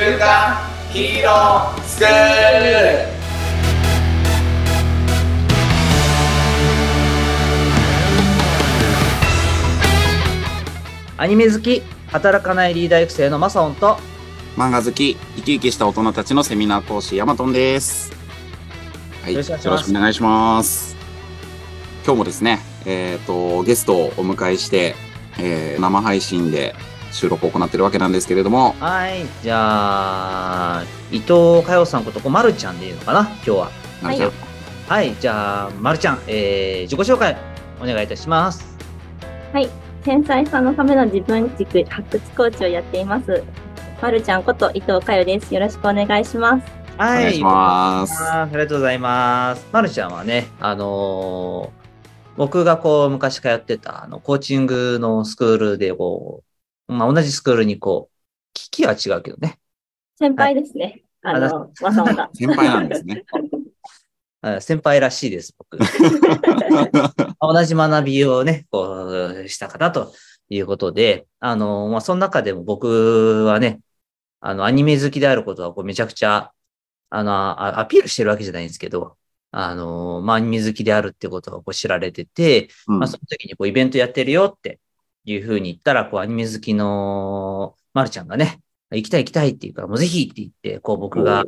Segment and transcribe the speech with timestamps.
[0.00, 0.56] 週刊
[0.90, 3.06] ヒーロースクール
[11.18, 13.98] アニメ好き、働かないリーダー育成のマサオンと、
[14.56, 18.10] 漫画好き、生き生きした大人たちのセミナー講師、ヤマトンです。
[19.22, 20.96] はい、よろしくお願いしますよろしくお願いします。
[22.06, 24.94] 今日もですね、えっ、と、ゲストをお迎えして、
[25.38, 26.74] えー生配信で
[27.12, 33.70] 収録を行っているわけなんですけれども、はい、じゃあ、伊藤佳代さんことこまるちゃんでいいのかな、今日は。
[34.02, 34.32] なるちゃん
[34.88, 37.36] はい、じゃあ、まるちゃん、えー、自己紹介、
[37.80, 38.76] お願いいたします。
[39.52, 39.68] はい。
[40.04, 43.44] 繊細さんのための自分軸発掘コーチをやっています。
[44.00, 45.52] まるちゃんこと伊藤佳代です。
[45.52, 46.66] よろしくお願いします。
[46.96, 48.22] はい、お願いします。
[48.22, 49.68] ありがとうございます。
[49.70, 51.80] まるちゃんはね、あのー
[52.36, 56.49] 僕がこう昔通ってたあのコーチングのスクールでこう、
[56.90, 58.16] まあ、同じスクールにこう、
[58.52, 59.58] 機器は違うけどね、
[60.20, 61.02] 先輩ですね。
[61.22, 62.30] あの、わざわざ。
[62.34, 63.24] 先輩なんですね。
[64.42, 65.78] あ 先輩らしいです、僕。
[67.40, 69.06] 同じ学びをね、こ
[69.44, 70.12] う、した方と
[70.50, 73.80] いうことで、あの、まあ、その中でも僕はね、
[74.40, 76.52] あの、アニメ好きであることは、こう、めちゃくちゃ、
[77.08, 79.16] あの、あアピールしてるわけじゃないんですけど、
[79.52, 84.80] あの、まあ、アニメ好きであるってことがこう知られてて、うんまあ、その時にこう、イベントやってるよって
[85.24, 91.44] いうふうに言ったら、こう、アニメ好きの、まるちゃんがね、行きたい行きたいって言うから、もうぜひって言って、こう、僕が、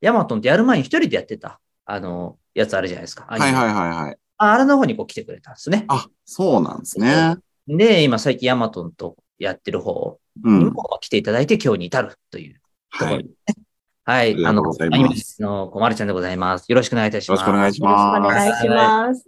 [0.00, 3.24] ヤマトンってやる前に一人でやってた、あの、やつあるじゃないですか。
[3.28, 4.16] はいはいはいはい。
[4.38, 5.84] ああれの方にこう来てくれたんですね。
[5.88, 7.36] あ、そうなんですね。
[7.68, 10.58] で、今最近ヤマトンとやってる方うん。
[10.58, 12.60] にも来ていただいて今日に至るという。
[12.98, 13.16] とこはい。
[13.18, 13.64] ろですね。
[14.04, 14.32] はい。
[14.32, 15.00] ありがとうございます。
[15.00, 16.66] アニメのこまるちゃんでございます。
[16.68, 17.40] よろしくお願いいたします。
[17.40, 18.34] よろしくお願いしよろしくおます。
[18.34, 19.26] 願いします。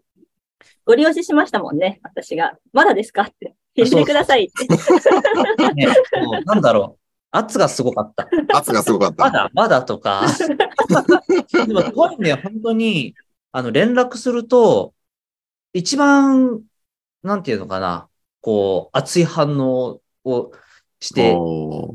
[0.84, 2.58] ご利用ししましたもんね、私が。
[2.72, 3.12] まだです。
[3.12, 3.54] かって。
[3.75, 4.67] 言ってくださいって。
[5.75, 5.86] ね
[6.44, 7.05] なんだろう。
[7.30, 8.28] 圧がすごかった。
[8.56, 9.25] 圧がすごかった。
[9.25, 10.22] まだ、まだとか。
[11.66, 13.15] でも、すごいね、本当に、
[13.50, 14.94] あの、連絡すると、
[15.72, 16.62] 一番、
[17.25, 18.09] なんていうのかな、
[18.41, 20.53] こう、熱い反応を
[21.00, 21.37] して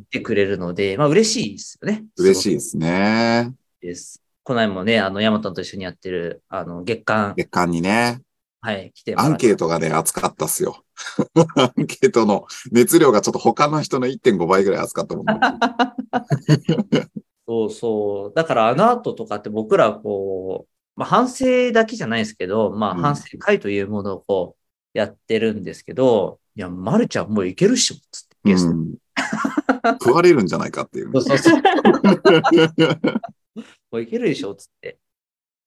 [0.09, 2.03] てくれるので、まあ、嬉しいですよね。
[2.17, 3.53] い嬉しいですね。
[3.81, 4.21] です。
[4.43, 8.21] この間もね、あの、ヤマトンと一緒にやってる、あの、月間、月間にね、
[8.61, 10.83] はい、来てもアンケートがね、熱かったっすよ。
[11.55, 15.39] アンケートの熱量がちょっと他の人の1.5倍ぐらい熱かったもんね。
[17.47, 18.33] そうそう。
[18.35, 24.57] だからあの後とかって僕らこう、まあ反省だけじゃないですけど、まあうん反省会というものをこ
[24.93, 28.71] うやってるんですけど、いや、まるちゃんもういけるっしょ、つってゲスト。
[28.71, 28.95] うん。
[30.01, 31.21] 食われるんじゃないかっていうそう。
[31.21, 31.61] そうそう。
[33.91, 34.99] もういけるでしょ、つって。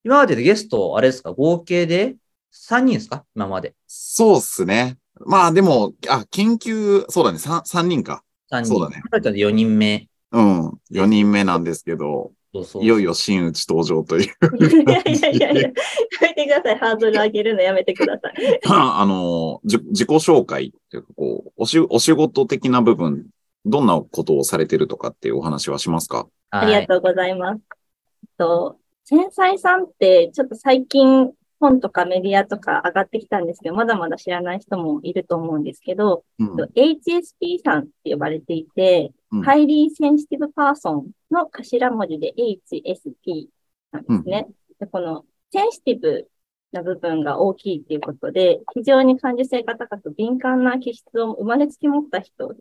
[0.05, 2.17] 今まででゲスト、あれですか、合計で
[2.53, 3.25] 3人ですか？
[3.35, 3.75] 今まで。
[3.87, 4.99] そうっすね。
[5.25, 8.23] まあでも、あ、研究、そうだね、3, 三人か。
[8.51, 8.67] 3人。
[8.67, 10.09] そうだねまるちゃんで4人目。
[10.33, 10.69] うん。
[10.91, 12.85] 4人目なんですけど、そうそう。
[12.85, 14.27] いよいよ真打ち登場という。
[14.59, 15.73] いやいやいやいや、や
[16.21, 16.79] めてください。
[16.79, 18.61] ハードル上げるのやめてください。
[18.67, 23.27] あの、じ自己紹介っていうか、こう、おし、お仕事的な部分、
[23.65, 26.27] どんなことをされてるとかっていうお話はしますか？
[26.51, 27.61] ありがとうございます。
[27.61, 31.31] えっと、繊細さんって、ちょっと最近、
[31.63, 36.57] 本とかメディアとか上がってきたんですけど、まだまだ知らない人もいると思うんですけど、うん。
[36.57, 43.47] HSP さんって呼ばれていて、うん Highly Sensitive Person の頭文字で HSP
[43.91, 44.47] なんですね。
[44.79, 46.29] でこのセンシティブ
[46.73, 52.55] な部分が大きいっていうことで、非常に感受性が高く敏感な気質を生まれつき持った人、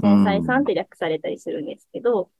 [0.00, 2.30] 繊細さんって略されたりするんですけど、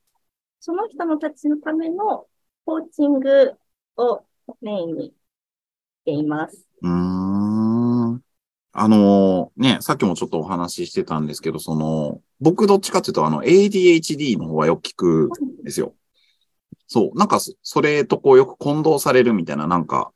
[0.60, 2.26] その人のたちのための
[2.64, 3.54] コーチング
[3.96, 4.24] を
[4.60, 5.14] メインにし
[6.04, 6.66] ています。
[6.82, 8.20] うーん。
[8.74, 15.30] あのね、さっきもちょっとお話ししてたんですけど、その、僕どっちかっていうと、あの、ADHD の方はよく聞く
[15.60, 15.94] んですよ。
[16.86, 17.18] そう。
[17.18, 20.12] なんかそ、それとこうよく混同されるみたいな、なんか、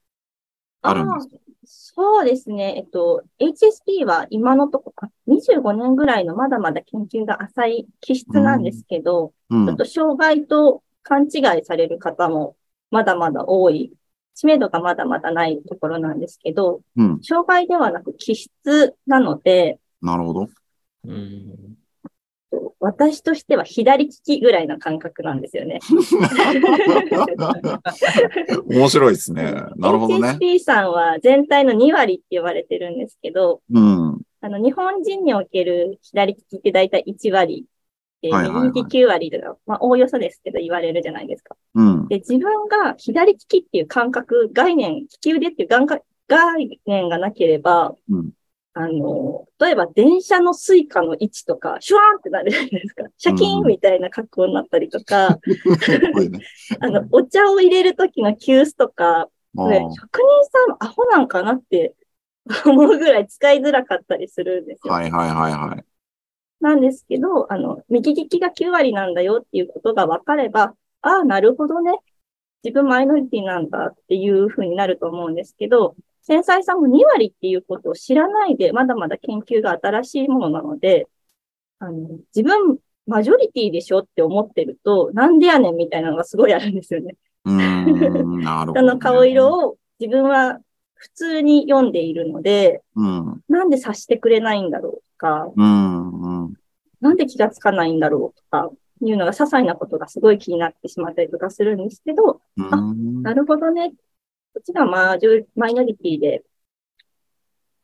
[0.83, 1.37] あるんですか？
[1.69, 2.75] そうですね。
[2.77, 9.77] えっと、HSP は今のところ、25年ぐらいのまだまだ研究が浅い気質なんですけど、うんちょっ。
[9.77, 12.57] と障害と勘違いされる方も
[12.91, 13.93] まだまだ多い。
[14.37, 17.21] 知名度がまだまだないところなんですけど、うん。
[17.23, 20.49] 障害ではなく気質なので、なるほど。
[21.07, 21.77] うん。
[22.79, 25.81] 私としては左利きぐらいな感覚なんですよね。
[28.69, 29.55] 面白いですね。
[29.77, 30.39] なるほどね。
[30.41, 34.21] HSP さんは全体の2割って言われてるんですけど、うん。
[34.41, 37.65] あの、日本人における左利きって大体1割
[38.27, 41.57] で、はいはいはい右利き9割とか、まあ、おおよそですけど言われるじゃないですか。
[41.75, 42.09] うん。
[42.09, 48.31] で、自分が左利きっていう感覚、概念、利き腕っていう概念がなければ、うん
[48.79, 53.05] あの、例えば電車の Suicaの位置とか、シュワーンってなるじゃないですか。
[53.17, 55.39] シャキーンみたいな格好になったりとか、
[56.81, 60.45] あの、お茶を入れるときの急須とか、職人
[60.79, 61.95] さんアホなんかなって
[62.67, 64.93] 思うぐらい使いづらかったりするんですよ。
[64.93, 65.85] はいはいはいはい。
[66.61, 71.99] なんですけど、あの、右利きが9割なんだよっていうことが分かれば、ああ、なるほどね。
[72.65, 81.07] 自分マイノリティなんだっていうふうになると思うんですけど、繊細さも2割っていうことを知らないで、まだまだ研究が新しいものなので、
[81.79, 87.15] あの、自分マジョリティでしょって思ってると、なんでやねんみたいなのがすごいあるんですよね。
[87.45, 90.59] うーん、なるほど、人の顔色を自分は
[90.95, 96.55] 普通に読んでいるので、うん、なんで察してくれないんだろうとか、うん、うん。
[97.01, 98.71] なんで気がつかないんだろうとか、
[99.03, 103.91] いうのが些細なことがすごい気になってしまったりとかするんですけど、うんなるほどね。
[104.55, 105.17] こっちがマ
[105.55, 106.43] マイノリティで、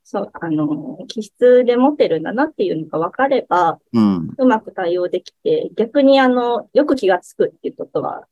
[0.05, 8.27] そう、あの、気質で持ってるんだなっていうのが分かれば、うん、うまく対応できて、逆にあの、よく気がつくっていうことは、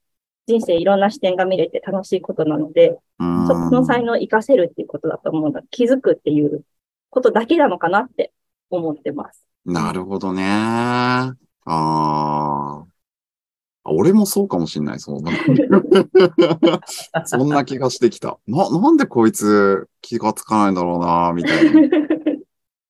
[0.46, 3.46] 人生いろんな視点が見れて楽しいことなので、うん。
[3.46, 6.64] そこの才能を活かせるっていうことだと思うので、気づくっていう
[7.10, 8.32] ことだけなのかなって
[8.70, 9.44] 思ってます。
[9.64, 10.42] なるほどね。
[10.44, 11.34] あ
[11.66, 12.84] あ。
[13.84, 15.20] 俺もそうかもしんない、そう。
[17.24, 18.38] そんな気がしてきた。
[18.46, 21.72] な、なんでこいつ気がつかないんだろうな、みたいな。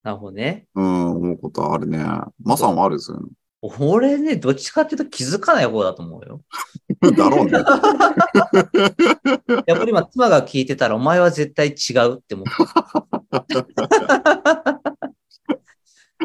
[0.03, 0.67] なるほどね。
[0.75, 2.03] うん、思うことあるね。
[2.43, 2.95] まさんはある？
[2.95, 3.27] ですよね。
[3.63, 6.41] 俺ね、どっちかっていうと気づかない方だと思うよ。
[7.15, 7.51] だろうね。
[9.67, 12.47] やっぱり今、妻が聞いてたら、お前は絶対違うって思っ
[13.69, 14.80] た。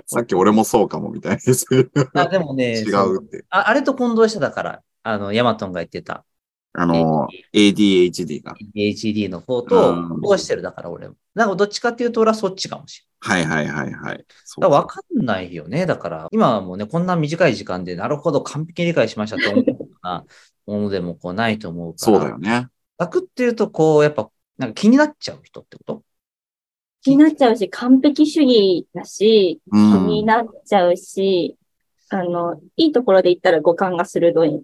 [0.06, 1.66] さっき俺もそうかも、みたいです。
[2.14, 3.44] あでもね、 違そううって。
[3.50, 6.24] ああれと混同しただから、あの、ヤマトンが言ってた、
[6.72, 8.54] あの、ADHD が。
[8.74, 11.16] HD の方とうん混同してるだから、俺も。
[11.34, 14.24] なんかどっちかっていうと、俺はそっちかもしはいはいはいはい。
[14.44, 14.78] それない。
[14.78, 15.86] うわかんないよね。
[15.86, 20.24] だから、今はもうね、こんな短い時間で、なるほど、完璧に理解しましたと思うような
[20.66, 22.18] ものでもこうないと思うから。
[22.18, 22.68] そうだよね。
[22.98, 26.02] 楽っていうと、こう、やっぱ、なんか気になっちゃう人ってこと？
[27.06, 30.26] 気になっちゃうし、完璧主義だし、う気にん。
[30.26, 31.56] なっちゃうし、
[32.08, 34.60] あの、いいところで言ったら五感が鋭い。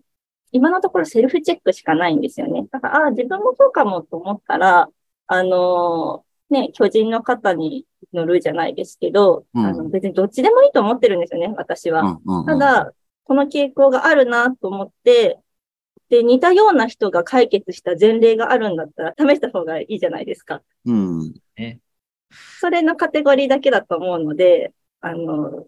[0.50, 2.66] 今のところセルフチェックしかないんですよね。
[2.72, 4.88] だから、ああ、自分もそうかもと思ったら、
[5.28, 12.00] あのね、巨人の肩に乗るじゃないですけど、うんあの別にどっちでもいいと思ってるんですよね、私は。
[12.02, 12.92] うんうんうんただ、
[13.22, 15.38] この傾向があるなと思って、
[16.08, 20.60] で、似たような人が解決した前例があるんだったら試した方がいいじゃないですか。
[20.84, 21.34] うん。
[22.60, 25.66] それのカテゴリーだけだと思うので、あの、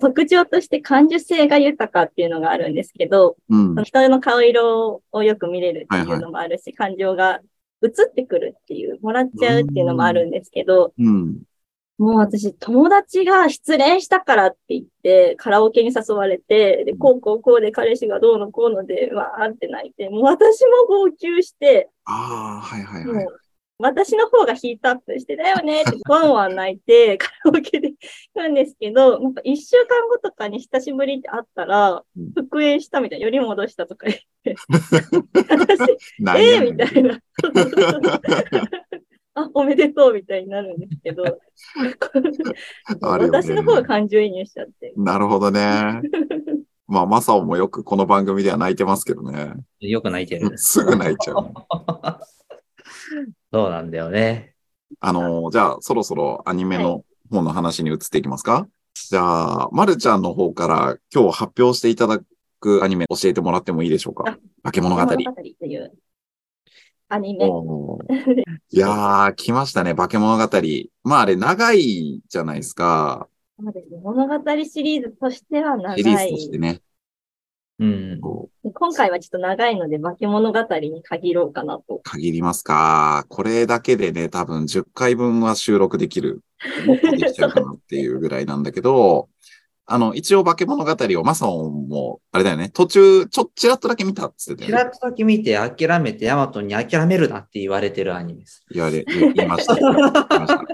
[0.00, 3.84] 特徴として感受性が豊かっていうのがあるんですけど、うん。
[3.84, 7.40] 人の顔色をよく見れるっていうのもあるし、感情が
[7.82, 11.42] 移ってくるっていう、もらっちゃうっていうのもあるんですけど、うん。
[11.98, 23.24] もう私、友達が失恋したからって言って、カラオケに誘われて、で、こうこうこうで彼氏がどうのこうので、わーって泣いて、もう私も号泣して、ああ、はいはいはい。
[23.24, 23.41] もう
[23.82, 27.92] 私の方がヒートアップして、だよねってワンワン泣いて、 カラオケで
[28.34, 34.54] 言うんですけど、なんか一週間後とかに久しぶりって会ったらうん、復縁したみたいな、より戻したとか言って、
[35.50, 35.80] 私、
[36.38, 37.18] えーみたいな。
[39.34, 41.24] あ、おめでとうみたいになるんですけど、
[43.00, 44.92] 私の方が感情移入しちゃって。
[44.96, 46.02] なるほどね。
[46.86, 49.54] まあ、マサオもよくこの番組では泣いてますけどね。
[49.80, 50.58] よく泣いてる。
[50.58, 51.54] すぐ泣いちゃう。
[53.52, 54.54] そうなんだよね。
[55.00, 62.20] あの、じゃあ、そろそろアニメの方の話に移っていきますか、じゃあ、まるちゃんの方から今日発表していただ
[62.60, 64.24] くアニメ教えてもらってもいいでしょうか？
[64.26, 65.02] あ化け物語。
[65.02, 65.92] 物語という
[67.08, 67.46] アニメ。
[68.70, 70.60] いやー、来ましたね、化け物語。
[71.04, 73.28] まあ、あれ、長いじゃないですか。
[73.58, 76.58] そうですね物語シリーズとしては長シリーズといして。
[76.58, 76.80] ね。
[77.82, 78.20] うん。
[78.72, 82.00] 今回はちょっと長いので、化け物語に限ろうかなと。
[82.04, 83.26] 限りますか。
[83.28, 86.42] これだけでね、多分10回分は収録できる。
[86.86, 89.28] もっとできちゃうかなっていうぐらいなんだけど、
[89.84, 94.80] あの、一応化け物語をマサオンも、あれだよね、途中、ちょっちらっとだけ見たっつってたよね。
[94.80, 98.64] キラッとだけ見て諦めて、ヤマトに諦めるなって言われてるアニメです。
[98.70, 99.74] 言われ、言言いました。
[99.74, 100.12] 言いまし
[100.46, 100.64] た。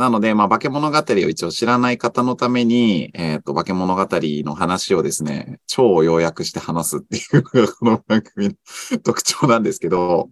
[0.00, 10.30] なので、まあ、化け物語を一応知らない方のために、えっ、と、化け物語の話をですね、超要約して話すっていうのがこの番組の特徴なんですけど、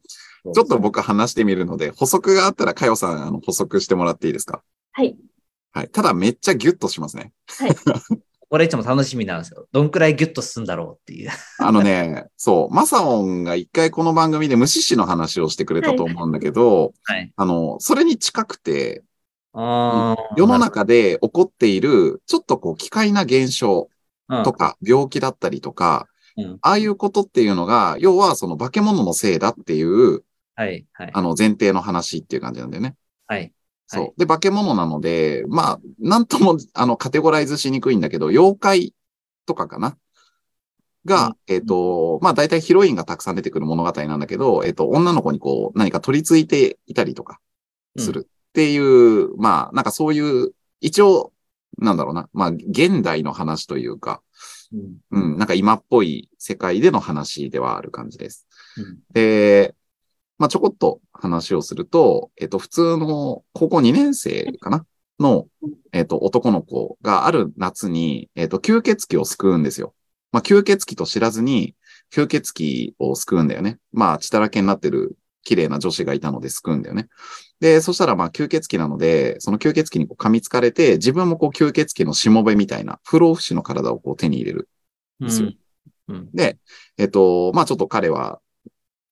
[0.55, 4.63] ちょっと僕話してみるので、補足があったら、かよさん、あの、補足してもらっていいですか？
[4.93, 5.19] はい。
[5.73, 5.89] はい。
[5.91, 7.33] ただ、めっちゃギュッとしますね。
[8.51, 9.67] これいつも楽しみなんですよ。
[9.73, 11.31] どんくらいギュッと進んだろうっていう。
[11.59, 17.31] あのね、そう、マサオンが一回この番組で無視しの話をしてくれたと思うんだけど、はい。
[17.37, 19.05] あの、それに近くて。
[19.55, 23.89] 世の中で起こっている、ちょっとこう、奇怪な現象
[24.29, 30.23] うんとか、病気だったりとか、うんああいうことっていうのが、要はその化け物のせいだっていう、
[30.55, 31.11] はい、はい。
[31.13, 32.95] あの前提の話っていう感じなんだよね。
[33.27, 33.53] はい。
[33.89, 34.03] そう。
[34.03, 38.95] はいで、化け物なので、まあ、なんとも、あの、カテゴライズしにくいんだけど、妖怪
[39.47, 39.97] とかかな？
[41.05, 47.41] が、えっ、と、まあ、大体ヒロインがたくさん出てくる物語なんだけど、えっ、と、女の子にこう、何か取り付いていたりとか、
[47.97, 48.29] する
[48.59, 50.51] っていう、まあ、なんかそういう、
[50.81, 51.33] 一応、
[51.79, 54.21] なんだろうな、まあ、現代の話というか、
[55.13, 55.33] うん。
[55.33, 58.49] うん、なんか今っぽい世界での話ではある感じです。
[58.77, 59.77] うんで、
[60.39, 64.85] まあ、ちょこっと話をすると、えっと、普通の高校2年生かな？
[65.21, 65.47] の、
[65.93, 69.95] えっと、男の子がある夏に、えっと、吸血鬼を救うんですよ。
[70.33, 71.77] まあ、吸血鬼と知らずに、
[72.13, 73.79] 吸血鬼を救うんだよね。
[73.93, 77.09] まあ、血だらけになってる綺麗な女子がいたので救うんだよね。
[77.61, 84.69] で、そしたらまあ、吸血鬼なので、その吸血鬼にこう噛みつかれて、自分もこう、吸血鬼のしもべみたいな、不老不死の体をこう手に入れる。
[85.21, 85.53] ですよ
[86.09, 86.31] うん。
[86.33, 86.59] で、
[86.97, 88.41] えっと、まあちょっと彼は、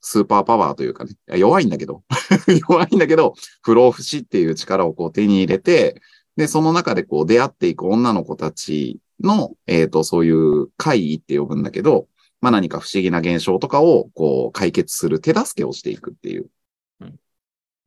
[0.00, 2.05] スーパーパワーというかね、弱いんだけど、
[2.69, 6.00] 弱いんだけど、不老不死っていう力をこう手に入れて、
[6.37, 12.09] で、その中でこう出会っていく女の子たちの、えっ、と、そういう会議って呼ぶんだけど、
[12.41, 16.47] まあ何か不思議な現象とかをこう解決する手助けをしていくっていう。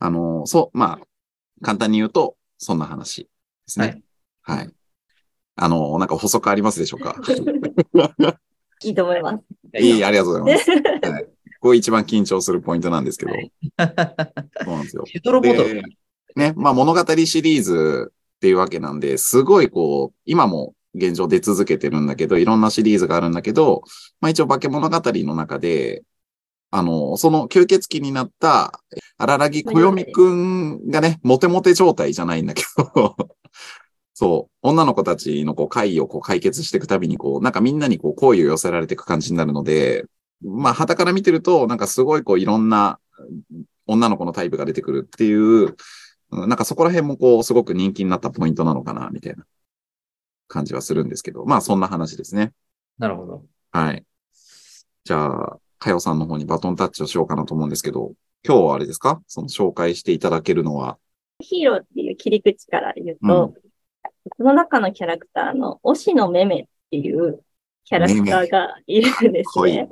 [0.01, 1.05] うんあの、そう、まあ、
[1.61, 3.29] 簡単に言うと、そんな話で
[3.67, 4.01] すね。
[4.41, 4.69] はい。
[5.55, 7.15] あの、なんか補足ありますでしょうか？
[8.83, 9.43] いいと思います。
[9.83, 10.71] いい、ありがとうございます。
[10.71, 11.27] はい。
[11.59, 13.33] これ一番緊張するポイントなんですけど。
[13.33, 15.03] そうなんですよ。
[15.05, 15.73] ヘドロボトル。
[15.75, 15.81] で、
[16.35, 23.83] ね、まあ物語シリーズっていうわけなんで、すごいこう、今も現状出続けてるんだけど、いろんなシリーズがあるんだけど、
[24.21, 26.03] まあ一応化け物語の中で、
[26.71, 28.79] あの、その吸血鬼になった
[29.17, 33.15] 荒らぎこよみくんがね、モテモテ状態じゃないんだけど、
[34.13, 40.05] そう、女の子たちのこう会議をこう解決していくたびにこう、なんかみんなにこう好意を寄せられていく感じになるので、
[40.41, 42.99] まあ、旗から見てると、なんかすごいこういろんな
[43.87, 45.75] 女の子のタイプが出てくるっていう、うん
[46.31, 49.45] なんかそこら辺もこう、すごく人気になったポイントなのかな、みたいな
[50.47, 52.51] 感じはするんですけど、まあそんな話ですね。
[52.99, 53.45] なるほど。
[53.71, 54.05] はい。
[55.05, 58.13] じゃあ、かよさんの方にバトンタッチをしようかなと思うんですけど、
[58.45, 59.21] 今日はあれですか？
[59.27, 60.97] その紹介していただけるのは、
[61.39, 63.53] ヒーローっていう切り口から言うと、
[64.37, 67.41] その中のキャラクターの、推しのめめっていう
[67.85, 69.89] キャラクターがいるんですめめね。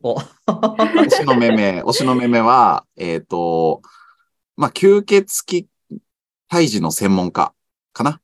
[0.00, 3.82] お、推しのめめ、 推しのめめは、えっ、と、
[4.56, 5.66] まあ、吸血鬼
[6.50, 7.52] 退治の専門家
[7.92, 8.20] かな？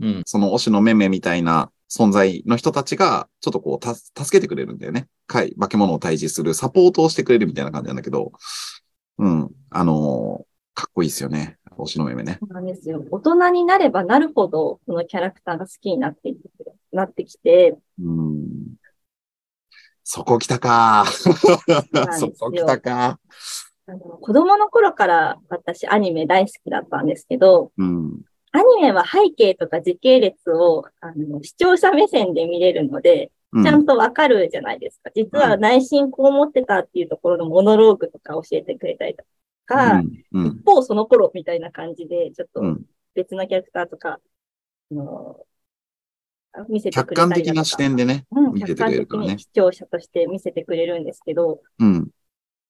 [0.00, 0.22] うん。
[0.26, 5.08] その推しのめめみたいな存在の人たちが、ちょっとこう、た、助けてくれるんだよね。
[5.26, 8.32] かい、化け物を退治するサポートをしてくれるみたいな感じなんだけど、
[9.18, 9.50] うん。
[9.70, 11.58] あのーかっこいいですよね。
[11.78, 12.38] 推しのめめね。
[12.40, 13.04] そうなんですよ。
[13.10, 16.34] 大人になればなるほど、このキャラクターが好きになって
[16.92, 18.74] なってきて、うん。
[20.02, 21.04] そこ来たか。
[21.06, 21.36] そよ
[22.38, 23.18] こ来たか。
[23.86, 28.20] あの子供の頃から私アニメ大好きだったんですけど、うん。
[28.52, 33.32] アニメは背景とか時系列をあの視聴者目線で見れるので、うん
[33.64, 35.10] ちゃんとわかるじゃないですか。
[35.14, 39.24] 実は内心こう思ってたっていうところのモノローグとか教えてくれたりと
[39.66, 40.24] か、うん。
[40.32, 40.46] うん。
[40.46, 42.82] 一方その頃みたいな感じで、ちょっとうん
[43.14, 44.20] 別のキャラクターとか、
[44.90, 45.44] あの
[46.68, 49.38] 見せてく客れたりだとか観的な視点でね、うん、見せて客観的くれるからねに。
[49.38, 52.08] 視聴者として見せてくれるんですけど、うん。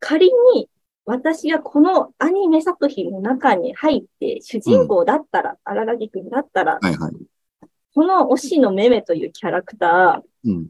[0.01, 0.69] 仮に
[1.05, 7.13] 私がこのアニメ作品の中に入って主人公だったら、荒らぎくんだったら、はいはい。
[7.95, 10.69] この推しのめめというキャラクタうん。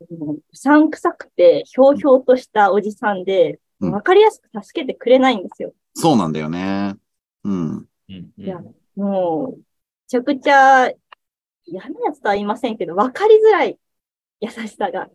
[0.00, 5.74] ううさんくさくて、ひょうひょうとしたおじさんで、うんわかりやすく助けてくれないんですよ。
[5.94, 6.94] そうなんだよね。
[7.44, 7.76] うん。
[8.08, 8.60] うんいや、
[8.96, 9.62] もう、め
[10.08, 10.90] ちゃくちゃ
[11.66, 13.78] 嫌なやつとは言いませんけど、わかりづらい
[14.40, 15.08] 優しさが。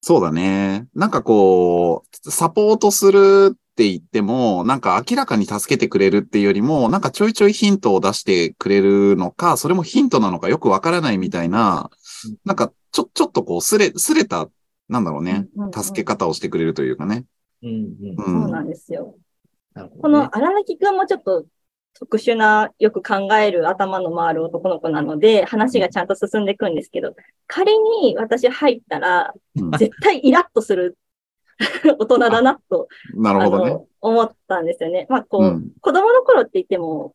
[0.00, 0.88] そうだね。
[0.94, 11.90] なんかこう、サポートするって言っても、なんか明らかに助けてくれるっていうよりも、なんかちょいちょいヒントを出してくれるのか、それもヒントなのかよくわからないみたいな
[12.26, 14.48] うん、なんかちょ、ちょっとこう、すれ、すれた、
[14.88, 17.26] なんだろうね助け方をしてくれるというかね。
[17.62, 17.80] うんうん。
[18.12, 18.14] う。
[18.16, 19.14] そうんなんですよ。
[19.74, 21.44] なるほどねこの荒木くんもちょっと
[21.98, 27.14] 特殊な、よく考える頭の回る男の子なので、話がちゃんと進んでいくんですけど、
[27.46, 30.96] 仮に私入ったら、うん絶対イラッとする
[31.98, 33.86] 大人だなと、なるほどね。
[34.00, 35.06] 思ったんですよね。
[35.08, 35.72] まあ、こう、うん。
[35.80, 37.14] 子供の頃って言っても、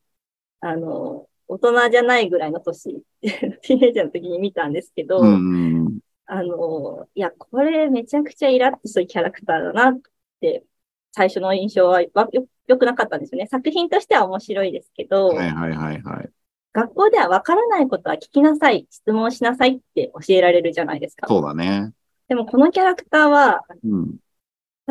[0.59, 5.99] あの、大人じゃないぐらいの年、 ティーネイジャーの時に見たんですけど、うん。
[6.25, 9.99] あの、いや、これめちゃくちゃイラッとするキャラクターだなっ
[10.39, 10.63] て
[11.11, 13.47] 最初の印象はわよ良くなかったんですよね。
[13.47, 16.29] 作品としては面白いですけど、はいはいはいはい。
[16.73, 21.27] 学校ではわからないことは聞きなさい、質問しなさいって教えられるじゃないですか。
[21.27, 21.91] そうだね。
[22.29, 24.15] でもこのキャラクターは、うん。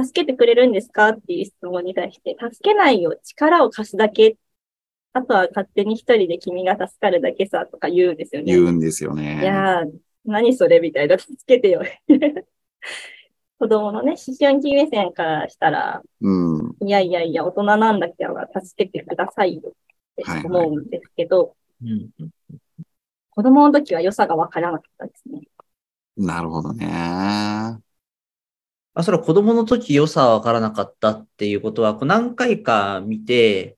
[0.05, 1.11] 助けてくれるんですか？
[1.11, 4.37] っていう質問に対して、助けないよ、力を貸すだけ。
[5.13, 8.53] あとは勝手に一人で君が助かるだけさとか言うんですよね。
[8.53, 9.41] 言うんですよね。
[9.43, 9.91] いやー、
[10.25, 11.83] 何それみたいな、助けてよ。
[13.59, 16.77] 子供のね、思春期目線からしたら、うん。
[16.87, 19.73] いやいやいや、大人なんだから助けてくださいよっ
[20.17, 22.11] て思うんですけど、うん
[23.33, 25.43] 子供の時は良さがわからなかったですね。
[26.17, 27.81] なるほどね。
[29.01, 33.77] あ、それは子供の時良さはわからなかったっていうことは、こう何回か見て、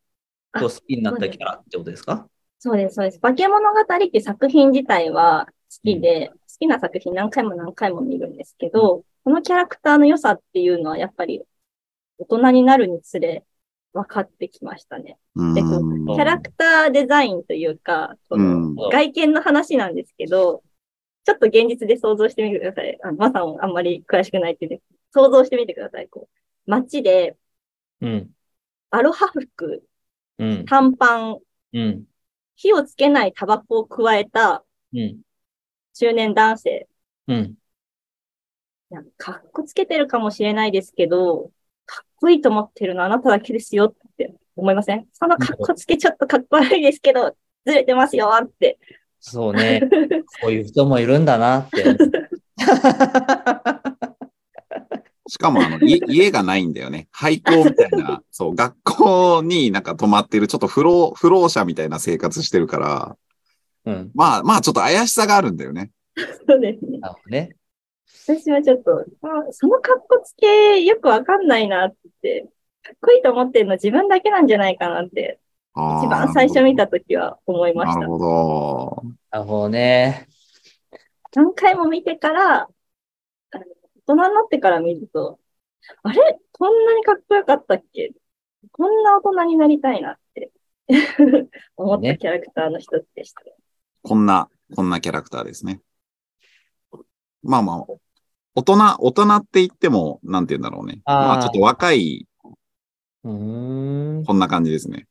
[0.53, 2.29] こう好きになったキャラってことですか？
[2.59, 3.21] そうです、そうです。
[3.21, 11.43] 化け物語っていう作品自体は好きで、好きな作品何回も何回も見るんですけど、このキャラクターの良さっていうのはやっぱり
[12.19, 13.45] 大人になるにつれ
[13.93, 15.17] 分かってきましたね。
[15.35, 15.55] うん。
[15.55, 18.75] でこうキャラクターデザインというか、そのうん。
[18.75, 20.63] 外見の話なんですけど、
[21.25, 22.99] ちょっと現実で想像してみてください。
[23.03, 24.81] あまさんあんまり詳しくないっていうね。
[25.13, 26.09] 想像してみてください。
[26.09, 26.29] こ
[26.67, 27.37] う街で
[28.01, 28.31] うん。
[28.91, 29.85] アロハ服、
[30.39, 30.65] うん。
[30.65, 31.39] 短パン、
[31.73, 32.05] うん。
[32.57, 35.21] 火をつけないタバコを加えたうん。
[35.95, 36.89] 中年男性。
[37.29, 37.37] うん。
[37.37, 41.51] いやかっこつけてるかもしれないですけど、
[41.87, 45.07] かっこいいと思ってるのはあなただけですよって思いません？
[45.13, 48.79] そのかっこつけちょっとかっこ悪いですけど、ずれてますよって。
[49.21, 49.89] そうね。
[50.43, 51.97] こういう人もいるんだなって。
[55.33, 57.09] しかも、あの、い 家がないんだよね。
[57.11, 63.17] 廃校みたいな、 そう、学校になんか泊まってる、ちょっと不老、不老者みたいな生活してるから、
[63.87, 64.11] うん。
[64.15, 65.91] まあ、まあ、ちょっと怪しさがあるんだよね。
[66.47, 67.01] そうですね。
[67.29, 67.57] ね。
[68.27, 72.47] 私はちょっと、あそのかっこつけよくわかんないなって、
[72.83, 75.41] かっこいいと思ってるの自分だけなんじゃないかなって、
[75.75, 78.01] 一番最初見たときは思いました。
[78.01, 79.03] なるほど。
[79.31, 80.29] なるほどね。
[81.35, 82.69] 何回も見てから、
[84.15, 85.39] 人になってから見ると、
[86.03, 86.39] あれ？
[86.53, 88.13] こんなにかっこよかったっけ？
[88.71, 90.53] こんな大人になりたいなって
[91.77, 93.43] 思ったねキャラクターの一つでした。
[94.03, 95.81] こんな、こんなキャラクターですね。
[97.43, 97.87] まあまあ、
[98.55, 101.01] 大人、大人って言っても、なんて言うんだろうね。
[101.05, 102.29] あーまあちょっと若い、
[103.25, 104.25] うーん。
[104.25, 105.07] こんな感じですね。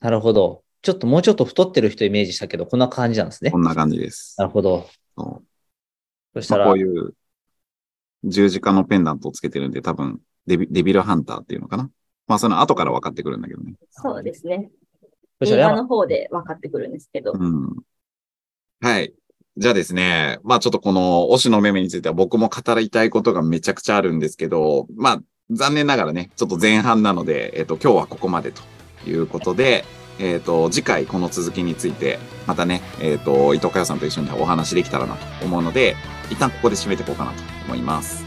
[0.00, 0.62] なるほど。
[0.82, 3.58] ちょっともうちょっと太ってる人イメージしたけど、こんな感じなんですねこ。
[3.58, 4.34] んな感じです。
[4.38, 4.86] なるほど。
[5.16, 5.44] そう
[6.34, 7.14] そしたら、まあこういう
[8.24, 11.90] 十字架のペンダントをつけてるんで、多分デビ、デビルハンターっていうのかな。
[12.26, 13.74] まあ、その後から分かってくるんだけどね。
[13.90, 14.70] そうですね。
[15.40, 17.32] 映画の方で分かってくるんですけど。
[17.32, 17.76] うん。
[18.80, 19.14] はい。
[19.56, 28.62] じゃあですね、まあちょっとこの推しのめめについては僕も語りたいことがめちゃくちゃあるんですけど、まあ残念ながらね、ちょっと前半なので、えっ、と今日はここまでと
[29.06, 29.84] いうことで、
[30.18, 35.94] えっ、と次回この続きについて、またね、えっ、と伊藤佳代さんと一緒にお話できたらなと思うので、
[36.30, 38.24] 一旦ここで締めていこうかなと思います。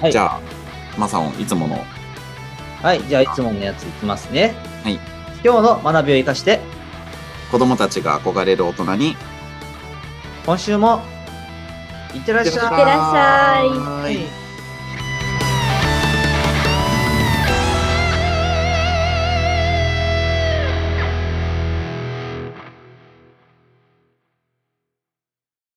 [0.00, 0.40] はいじゃあ、
[0.98, 1.84] マサオン、いつもの、
[2.82, 3.02] はい。
[3.06, 4.54] じゃあ、いつものやついきますね。
[4.82, 4.94] はい。
[5.44, 6.60] 今日の学びを生かして、
[7.50, 9.16] 子供たちが憧れる大人に、
[10.46, 11.02] 今週も、
[12.14, 12.54] いってらっしゃい。
[12.54, 14.49] いってらっしゃいはい